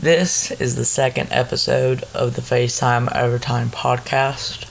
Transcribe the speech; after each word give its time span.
This 0.00 0.50
is 0.52 0.76
the 0.76 0.86
second 0.86 1.28
episode 1.30 2.04
of 2.14 2.34
the 2.34 2.40
FaceTime 2.40 3.14
Overtime 3.14 3.68
podcast. 3.68 4.64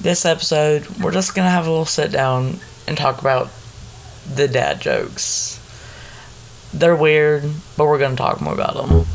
This 0.00 0.26
episode, 0.26 0.88
we're 0.98 1.12
just 1.12 1.36
going 1.36 1.46
to 1.46 1.50
have 1.50 1.68
a 1.68 1.70
little 1.70 1.84
sit 1.84 2.10
down 2.10 2.58
and 2.88 2.98
talk 2.98 3.20
about 3.20 3.48
the 4.28 4.48
dad 4.48 4.80
jokes. 4.80 5.60
They're 6.74 6.96
weird, 6.96 7.44
but 7.76 7.84
we're 7.84 8.00
going 8.00 8.16
to 8.16 8.16
talk 8.16 8.40
more 8.40 8.54
about 8.54 8.74
them. 8.74 9.06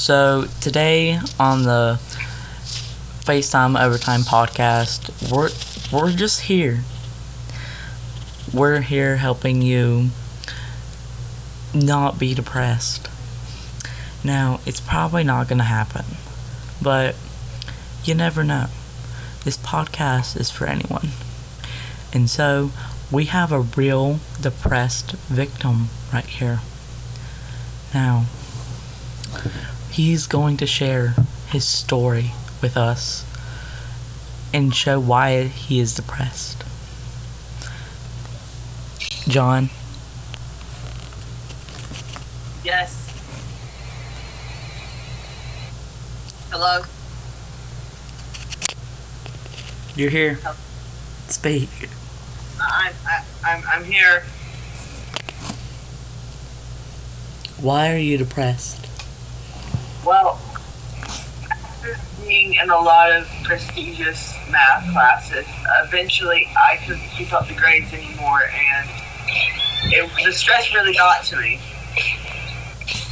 So 0.00 0.46
today 0.62 1.20
on 1.38 1.64
the 1.64 1.98
FaceTime 3.20 3.78
Overtime 3.78 4.22
podcast, 4.22 5.30
we're 5.30 5.50
we're 5.92 6.12
just 6.12 6.40
here. 6.40 6.84
We're 8.50 8.80
here 8.80 9.16
helping 9.16 9.60
you 9.60 10.08
not 11.74 12.18
be 12.18 12.32
depressed. 12.32 13.10
Now, 14.24 14.60
it's 14.64 14.80
probably 14.80 15.22
not 15.22 15.48
going 15.48 15.58
to 15.58 15.64
happen, 15.64 16.06
but 16.80 17.14
you 18.02 18.14
never 18.14 18.42
know. 18.42 18.68
This 19.44 19.58
podcast 19.58 20.34
is 20.34 20.50
for 20.50 20.66
anyone. 20.66 21.10
And 22.14 22.30
so, 22.30 22.70
we 23.12 23.26
have 23.26 23.52
a 23.52 23.60
real 23.60 24.20
depressed 24.40 25.12
victim 25.28 25.90
right 26.10 26.24
here. 26.24 26.60
Now, 27.92 28.24
he's 29.90 30.26
going 30.26 30.56
to 30.58 30.66
share 30.66 31.14
his 31.48 31.66
story 31.66 32.32
with 32.62 32.76
us 32.76 33.26
and 34.52 34.74
show 34.74 34.98
why 34.98 35.44
he 35.44 35.80
is 35.80 35.94
depressed. 35.94 36.64
John. 39.28 39.70
Yes. 42.64 42.96
Hello. 46.50 46.82
You're 49.94 50.10
here. 50.10 50.38
Oh. 50.44 50.56
Speak. 51.28 51.68
I'm 52.60 52.92
I, 53.06 53.24
I'm 53.44 53.62
I'm 53.68 53.84
here. 53.84 54.24
Why 57.60 57.92
are 57.92 57.98
you 57.98 58.18
depressed? 58.18 58.89
Well, 60.04 60.40
after 61.50 61.98
being 62.26 62.54
in 62.54 62.70
a 62.70 62.78
lot 62.78 63.12
of 63.12 63.28
prestigious 63.44 64.34
math 64.50 64.90
classes, 64.92 65.46
eventually 65.84 66.48
I 66.56 66.78
couldn't 66.78 67.08
keep 67.16 67.32
up 67.32 67.48
the 67.48 67.54
grades 67.54 67.92
anymore, 67.92 68.44
and 68.44 68.88
it, 69.84 70.10
the 70.24 70.32
stress 70.32 70.72
really 70.74 70.94
got 70.94 71.24
to 71.24 71.36
me. 71.36 71.60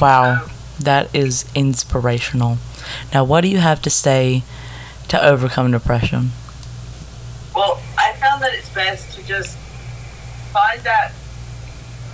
Wow, 0.01 0.47
that 0.79 1.13
is 1.13 1.45
inspirational. 1.53 2.57
Now, 3.13 3.23
what 3.23 3.41
do 3.41 3.49
you 3.49 3.59
have 3.59 3.81
to 3.83 3.89
say 3.89 4.43
to 5.09 5.23
overcome 5.23 5.71
depression? 5.71 6.31
Well, 7.55 7.81
I 7.97 8.13
found 8.13 8.41
that 8.41 8.53
it's 8.53 8.69
best 8.69 9.15
to 9.15 9.23
just 9.25 9.57
find 10.53 10.81
that 10.81 11.11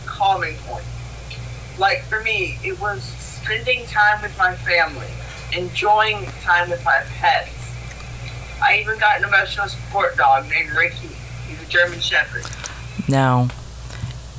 calming 0.05 0.55
point. 0.65 0.85
Like 1.77 2.03
for 2.03 2.21
me, 2.21 2.57
it 2.63 2.79
was 2.79 3.03
spending 3.45 3.85
time 3.85 4.19
with 4.23 4.35
my 4.39 4.55
family, 4.55 5.05
enjoying 5.55 6.25
time 6.41 6.67
with 6.67 6.83
my 6.83 7.03
pets. 7.19 7.51
I 8.59 8.79
even 8.79 8.97
got 8.97 9.19
an 9.19 9.23
emotional 9.23 9.67
support 9.67 10.17
dog 10.17 10.49
named 10.49 10.71
Ricky. 10.71 11.09
He's 11.47 11.61
a 11.61 11.65
German 11.67 11.99
Shepherd. 11.99 12.43
Now, 13.07 13.49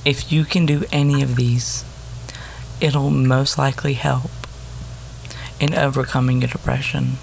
if 0.05 0.33
you 0.33 0.45
can 0.45 0.67
do 0.67 0.85
any 0.91 1.23
of 1.23 1.37
these, 1.37 1.85
it'll 2.81 3.11
most 3.11 3.57
likely 3.57 3.95
help 3.95 4.31
in 5.61 5.73
overcoming 5.73 6.41
your 6.41 6.51
depression. 6.51 7.19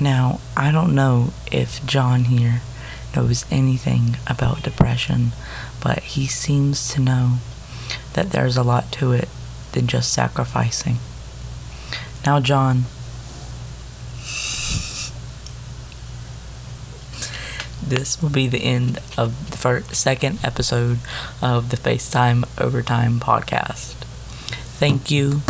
Now, 0.00 0.40
I 0.56 0.72
don't 0.72 0.96
know 0.96 1.32
if 1.52 1.86
John 1.86 2.24
here 2.24 2.60
knows 3.14 3.44
anything 3.52 4.16
about 4.26 4.64
depression, 4.64 5.30
but 5.80 6.00
he 6.00 6.26
seems 6.26 6.92
to 6.94 7.00
know 7.00 7.36
that 8.14 8.30
there's 8.30 8.56
a 8.56 8.64
lot 8.64 8.90
to 8.92 9.12
it 9.12 9.28
than 9.76 9.86
just 9.86 10.10
sacrificing. 10.10 10.96
Now, 12.24 12.40
John. 12.40 12.84
This 17.86 18.20
will 18.20 18.30
be 18.30 18.48
the 18.48 18.64
end 18.64 18.98
of 19.18 19.50
the 19.50 19.58
first, 19.58 19.94
second 19.94 20.38
episode 20.42 20.98
of 21.42 21.68
the 21.68 21.76
FaceTime 21.76 22.44
Overtime 22.58 23.20
podcast. 23.20 23.92
Thank 24.80 25.10
you 25.10 25.42